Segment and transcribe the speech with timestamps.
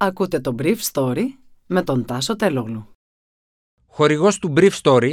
[0.00, 1.24] Ακούτε το Brief Story
[1.66, 2.88] με τον Τάσο Τελόγλου.
[3.86, 5.12] Χορηγός του Brief Story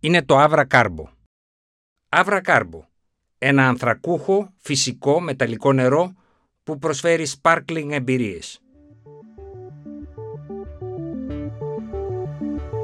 [0.00, 1.04] είναι το Avra Carbo.
[2.08, 2.80] Avra Carbo,
[3.38, 6.12] ένα ανθρακούχο, φυσικό, μεταλλικό νερό
[6.62, 8.60] που προσφέρει sparkling εμπειρίες.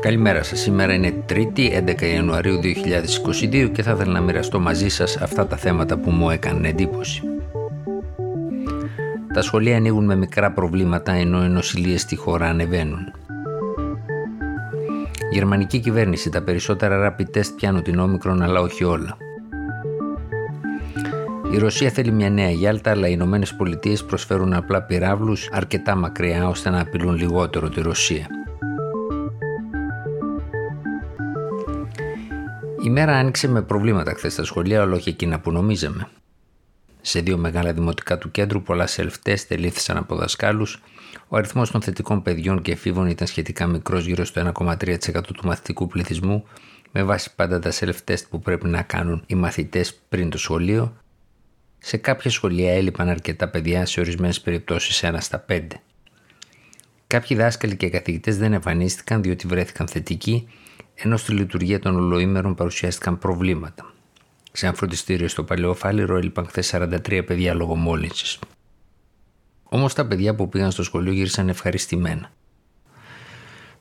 [0.00, 0.60] Καλημέρα σας.
[0.60, 5.56] Σήμερα είναι 3η 11 Ιανουαρίου 2022 και θα ήθελα να μοιραστώ μαζί σας αυτά τα
[5.56, 7.31] θέματα που μου έκανε εντύπωση.
[9.32, 13.12] Τα σχολεία ανοίγουν με μικρά προβλήματα ενώ οι νοσηλίες στη χώρα ανεβαίνουν.
[15.30, 19.16] Η γερμανική κυβέρνηση τα περισσότερα rapid test πιάνουν την όμικρον αλλά όχι όλα.
[21.52, 26.48] Η Ρωσία θέλει μια νέα Γιάλτα, αλλά οι Ηνωμένες Πολιτείες προσφέρουν απλά πυράβλους αρκετά μακριά
[26.48, 28.26] ώστε να απειλούν λιγότερο τη Ρωσία.
[32.84, 36.08] Η μέρα άνοιξε με προβλήματα χθες στα σχολεία, αλλά όχι εκείνα που νομίζαμε.
[37.04, 40.82] Σε δύο μεγάλα δημοτικά του κέντρου, πολλά self-test ελήφθησαν από δασκάλους.
[41.28, 45.86] Ο αριθμός των θετικών παιδιών και εφήβων ήταν σχετικά μικρός, γύρω στο 1,3% του μαθητικού
[45.86, 46.44] πληθυσμού,
[46.92, 50.96] με βάση πάντα τα self-test που πρέπει να κάνουν οι μαθητές πριν το σχολείο.
[51.78, 55.80] Σε κάποια σχολεία έλειπαν αρκετά παιδιά, σε ορισμένες περιπτώσεις ένα στα πέντε.
[57.06, 60.48] Κάποιοι δάσκαλοι και καθηγητές δεν εμφανίστηκαν διότι βρέθηκαν θετικοί,
[60.94, 63.91] ενώ στη λειτουργία των ολοήμερων παρουσιάστηκαν προβλήματα.
[64.52, 68.38] Σε ένα φροντιστήριο στο Παλαιοφάλιρο έλειπαν χθες 43 παιδιά λόγω μόλυνσης.
[69.62, 72.32] Όμως τα παιδιά που πήγαν στο σχολείο γύρισαν ευχαριστημένα.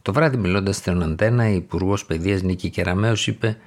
[0.02, 3.58] Το βράδυ, μιλώντας στην Αντένα, η Υπουργός Παιδείας Νίκη Κεραμέο είπε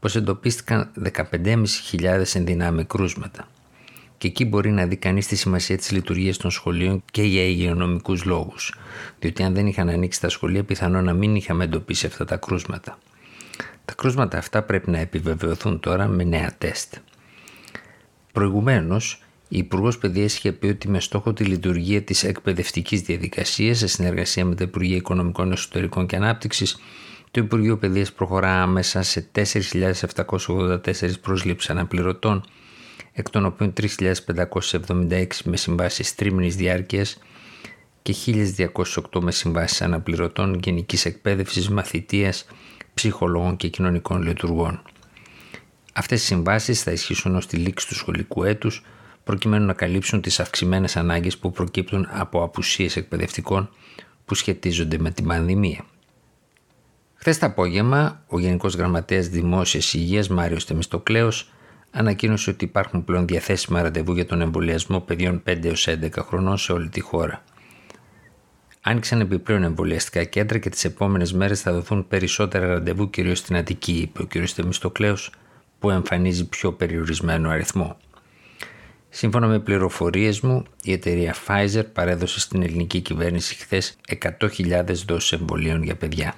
[0.00, 0.90] πως εντοπίστηκαν
[1.32, 3.48] 15.500 ενδυνάμει κρούσματα.
[4.18, 8.24] Και εκεί μπορεί να δει κανείς τη σημασία της λειτουργίας των σχολείων και για υγειονομικούς
[8.24, 8.74] λόγους.
[9.18, 12.98] Διότι αν δεν είχαν ανοίξει τα σχολεία, πιθανόν να μην είχαμε εντοπίσει αυτά τα κρούσματα.
[13.88, 16.94] Τα κρούσματα αυτά πρέπει να επιβεβαιωθούν τώρα με νέα τεστ.
[18.32, 23.86] Προηγουμένως, η Υπουργός Παιδείας είχε πει ότι με στόχο τη λειτουργία της εκπαιδευτικής διαδικασίας σε
[23.86, 26.78] συνεργασία με τα Υπουργεία Οικονομικών Εσωτερικών και Ανάπτυξης,
[27.30, 32.44] το Υπουργείο Παιδείας προχωρά άμεσα σε 4.784 πρόσληψεις αναπληρωτών,
[33.12, 37.18] εκ των οποίων 3.576 με συμβάσεις τρίμηνης διάρκειας
[38.02, 42.46] και 1.208 με συμβάσεις αναπληρωτών γενικής εκπαίδευσης, μαθητείας,
[42.98, 44.82] ψυχολόγων και κοινωνικών λειτουργών.
[45.92, 48.84] Αυτές οι συμβάσεις θα ισχύσουν ως τη λήξη του σχολικού έτους,
[49.24, 53.70] προκειμένου να καλύψουν τις αυξημένες ανάγκες που προκύπτουν από απουσίες εκπαιδευτικών
[54.24, 55.84] που σχετίζονται με την πανδημία.
[57.14, 61.32] Χθες το απόγευμα, ο Γενικός Γραμματέας Δημόσιας Υγείας Μάριος Τεμιστοκλέο
[61.90, 66.72] ανακοίνωσε ότι υπάρχουν πλέον διαθέσιμα ραντεβού για τον εμβολιασμό παιδιών 5 έως 11 χρονών σε
[66.72, 67.44] όλη τη χώρα.
[68.88, 73.92] Άνοιξαν επιπλέον εμβολιαστικά κέντρα και τις επόμενες μέρες θα δοθούν περισσότερα ραντεβού κυρίως στην Αττική,
[73.92, 74.48] είπε ο κ.
[74.54, 75.32] Θεμιστοκλέος,
[75.78, 77.96] που εμφανίζει πιο περιορισμένο αριθμό.
[79.08, 83.96] Σύμφωνα με πληροφορίες μου, η εταιρεία Pfizer παρέδωσε στην ελληνική κυβέρνηση χθες
[84.40, 86.34] 100.000 δόσεις εμβολίων για παιδιά.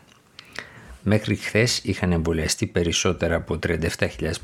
[1.03, 3.79] Μέχρι χθες είχαν εμβολιαστεί περισσότερα από 37.000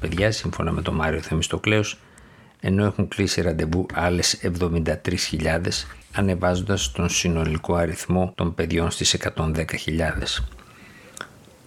[0.00, 1.98] παιδιά, σύμφωνα με τον Μάριο Θεμιστοκλέος,
[2.60, 5.60] ενώ έχουν κλείσει ραντεβού άλλες 73.000
[6.12, 9.64] ανεβάζοντας τον συνολικό αριθμό των παιδιών στις 110.000.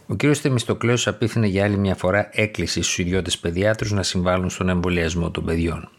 [0.07, 0.21] Ο κ.
[0.33, 5.45] Θεμιστοκλέος απίθυνε για άλλη μια φορά έκκληση στους ιδιώτες παιδιάτρους να συμβάλλουν στον εμβολιασμό των
[5.45, 5.89] παιδιών.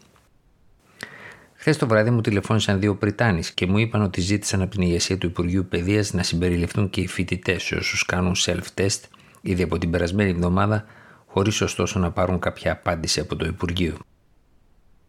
[1.53, 5.17] Χθες το βράδυ μου τηλεφώνησαν δύο Πριτάνη και μου είπαν ότι ζήτησαν από την ηγεσία
[5.17, 8.99] του Υπουργείου Παιδείας να συμπεριληφθούν και οι φοιτητές σε όσους κάνουν self-test
[9.41, 10.85] ήδη από την περασμένη εβδομάδα,
[11.25, 13.97] χωρίς ωστόσο να πάρουν κάποια απάντηση από το Υπουργείο.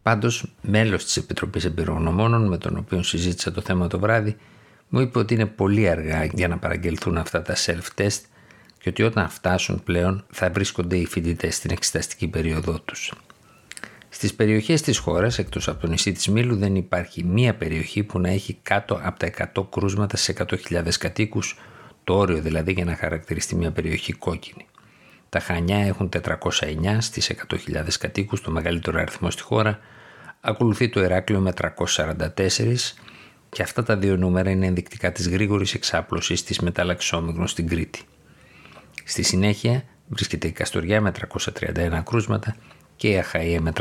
[0.03, 4.37] Πάντως, μέλος της Επιτροπής Εμπειρογνωμόνων, με τον οποίο συζήτησα το θέμα το βράδυ,
[4.89, 8.21] μου είπε ότι είναι πολύ αργά για να παραγγελθούν αυτά τα self-test
[8.79, 13.13] και ότι όταν φτάσουν πλέον θα βρίσκονται οι φοιτητές στην εξεταστική περίοδό τους.
[14.09, 18.19] Στις περιοχές της χώρας, εκτός από το νησί της Μήλου, δεν υπάρχει μία περιοχή που
[18.19, 21.59] να έχει κάτω από τα 100 κρούσματα σε 100.000 κατοίκους,
[22.05, 24.67] το όριο δηλαδή για να χαρακτηριστεί μια περιοχή κόκκινη.
[25.33, 29.79] Τα Χανιά έχουν 409 στις 100.000 κατοίκους, το μεγαλύτερο αριθμό στη χώρα.
[30.41, 32.95] Ακολουθεί το Εράκλειο με 344
[33.49, 38.01] και αυτά τα δύο νούμερα είναι ενδεικτικά της γρήγορης εξάπλωσης της μεταλλαξόμικρων στην Κρήτη.
[39.05, 42.57] Στη συνέχεια βρίσκεται η Καστοριά με 331 κρούσματα
[42.97, 43.73] και η Αχαΐα με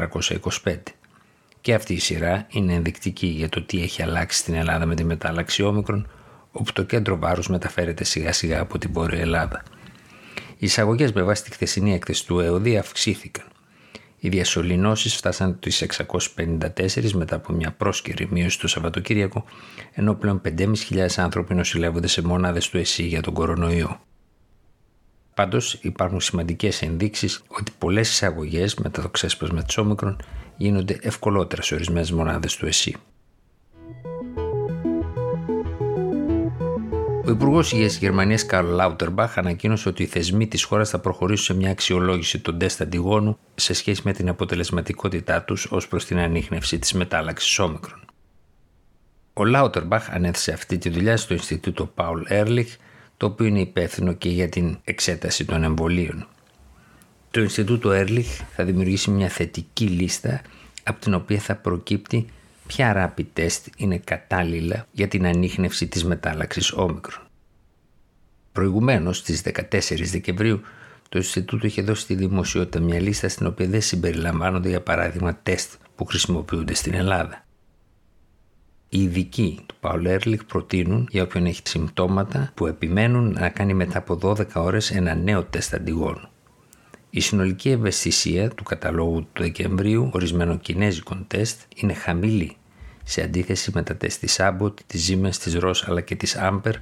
[0.63, 0.75] 325.
[1.61, 5.03] Και αυτή η σειρά είναι ενδεικτική για το τι έχει αλλάξει στην Ελλάδα με τη
[5.03, 6.07] μετάλλαξη όμικρον,
[6.51, 9.63] όπου το κέντρο βάρους μεταφέρεται σιγά σιγά από την Βόρεια Ελλάδα.
[10.61, 13.45] Οι εισαγωγές με βάση τη χθεσινή έκθεση του ΕΟΔΗ αυξήθηκαν.
[14.19, 19.45] Οι διασωληνώσεις φτάσαν τις 654 μετά από μια πρόσκαιρη μείωση το Σαββατοκύριακο,
[19.91, 24.01] ενώ πλέον 5.500 άνθρωποι νοσηλεύονται σε μονάδες του ΕΣΥ για τον κορονοϊό.
[25.33, 30.21] Πάντως, υπάρχουν σημαντικές ενδείξεις ότι πολλές εισαγωγές μετά το ξέσπασμα της όμικρον
[30.57, 32.95] γίνονται ευκολότερα σε ορισμένες μονάδες του ΕΣΥ.
[37.31, 41.45] Ο Υπουργός Υγείας της Γερμανίας Καρλ Λάουτερμπαχ ανακοίνωσε ότι οι θεσμοί της χώρας θα προχωρήσουν
[41.45, 46.17] σε μια αξιολόγηση των τεστ αντιγόνου σε σχέση με την αποτελεσματικότητά τους ως προς την
[46.17, 47.99] ανείχνευση της μετάλλαξης όμικρων.
[49.33, 52.75] Ο Λάουτερμπαχ ανέθεσε αυτή τη δουλειά στο Ινστιτούτο Πάουλ Έρλιχ,
[53.17, 56.27] το οποίο είναι υπεύθυνο και για την εξέταση των εμβολίων.
[57.31, 60.41] Το Ινστιτούτο Έρλιχ θα δημιουργήσει μια θετική λίστα
[60.83, 62.25] από την οποία θα προκύπτει
[62.71, 67.23] ποια rapid test είναι κατάλληλα για την ανείχνευση της μετάλλαξης όμικρον;
[68.51, 70.61] Προηγουμένως, στις 14 Δεκεμβρίου,
[71.09, 75.73] το Ινστιτούτο είχε δώσει στη δημοσιότητα μια λίστα στην οποία δεν συμπεριλαμβάνονται για παράδειγμα τεστ
[75.95, 77.45] που χρησιμοποιούνται στην Ελλάδα.
[78.89, 83.97] Οι ειδικοί του Πάουλ Έρλιχ προτείνουν για όποιον έχει συμπτώματα που επιμένουν να κάνει μετά
[83.97, 86.29] από 12 ώρες ένα νέο τεστ αντιγόνου.
[87.09, 92.55] Η συνολική ευαισθησία του καταλόγου του Δεκεμβρίου ορισμένων κινέζικων τεστ είναι χαμηλή
[93.03, 96.73] σε αντίθεση με τα τεστ της Abbott, της Siemens, της Ross αλλά και της Amper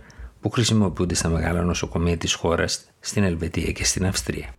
[0.41, 4.53] που χρησιμοποιούνται στα μεγάλα νοσοκομεία της χώρας στην Ελβετία και στην Αυστρία.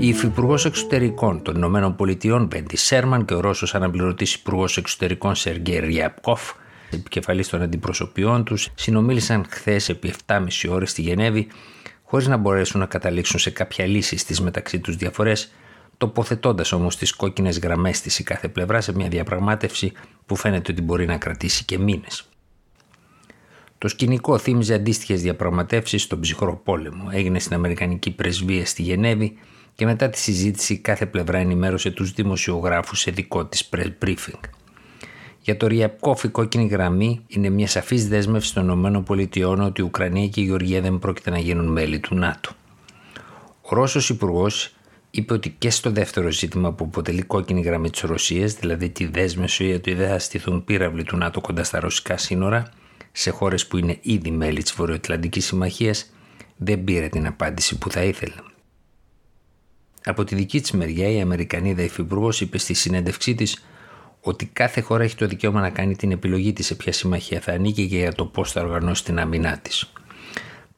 [0.00, 5.78] Η Υφυπουργός Εξωτερικών των Ηνωμένων Πολιτειών, Μπέντι Σέρμαν, και ο Ρώσος αναπληρωτής Υπουργός Εξωτερικών, Σεργέ
[5.78, 6.52] Ριαπκόφ,
[6.90, 11.48] επικεφαλής των αντιπροσωπιών τους, συνομίλησαν χθες επί 7,5 ώρες στη Γενέβη,
[12.04, 15.52] χωρίς να μπορέσουν να καταλήξουν σε κάποια λύση στις μεταξύ τους διαφορές,
[15.98, 19.92] τοποθετώντας όμως τις κόκκινες γραμμές της η κάθε πλευρά σε μια διαπραγμάτευση
[20.26, 22.28] που φαίνεται ότι μπορεί να κρατήσει και μήνες.
[23.78, 27.08] Το σκηνικό θύμιζε αντίστοιχες διαπραγματεύσεις στον ψυχρό πόλεμο.
[27.12, 29.38] Έγινε στην Αμερικανική πρεσβεία στη Γενέβη
[29.74, 34.40] και μετά τη συζήτηση κάθε πλευρά ενημέρωσε τους δημοσιογράφους σε δικό της press briefing.
[35.40, 40.28] Για το Ριαπκόφ η κόκκινη γραμμή είναι μια σαφής δέσμευση των ΗΠΑ ότι η Ουκρανία
[40.28, 42.50] και η Γεωργία δεν πρόκειται να γίνουν μέλη του ΝΑΤΟ.
[43.62, 44.72] Ο Ρώσος υπουργός
[45.10, 49.64] είπε ότι και στο δεύτερο ζήτημα που αποτελεί κόκκινη γραμμή της Ρωσίας, δηλαδή τη δέσμευση
[49.64, 52.72] για ότι δεν θα στηθούν πύραυλοι του ΝΑΤΟ κοντά στα ρωσικά σύνορα,
[53.12, 56.10] σε χώρες που είναι ήδη μέλη της Βορειοατλαντικής Συμμαχίας,
[56.56, 58.34] δεν πήρε την απάντηση που θα ήθελε.
[60.04, 63.64] Από τη δική της μεριά, η Αμερικανίδα υφυπουργός είπε στη συνέντευξή της
[64.20, 67.52] ότι κάθε χώρα έχει το δικαίωμα να κάνει την επιλογή της σε ποια συμμαχία θα
[67.52, 69.92] ανήκει και για το πώς θα οργανώσει την άμυνά της.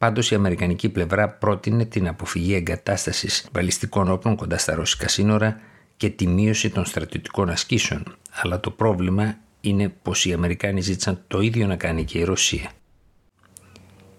[0.01, 5.61] Πάντως, η Αμερικανική πλευρά πρότεινε την αποφυγή εγκατάστασης βαλιστικών όπλων κοντά στα ρωσικά σύνορα
[5.97, 8.17] και τη μείωση των στρατιωτικών ασκήσεων.
[8.31, 12.71] Αλλά το πρόβλημα είναι πως οι Αμερικάνοι ζήτησαν το ίδιο να κάνει και η Ρωσία.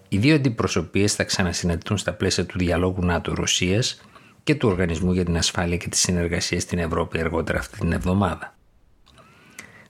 [0.08, 4.00] Οι δύο αντιπροσωπείες θα ξανασυναντηθούν στα πλαίσια του διαλόγου ΝΑΤΟ-Ρωσίας
[4.44, 8.54] και του Οργανισμού για την Ασφάλεια και τη Συνεργασία στην Ευρώπη αργότερα αυτή την εβδομάδα.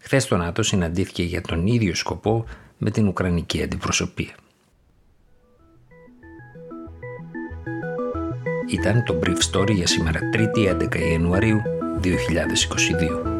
[0.00, 2.44] Χθες το ΝΑΤΟ συναντήθηκε για τον ίδιο σκοπό
[2.79, 4.35] με την Ουκρανική αντιπροσωπεία.
[8.73, 11.63] Ήταν το Brief Story για σήμερα 3η 11 Ιανουαρίου
[12.03, 13.31] 2022.